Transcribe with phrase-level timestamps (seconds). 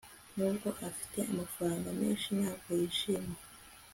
[0.35, 3.37] nubwo afite amafaranga menshi, ntabwo yishimye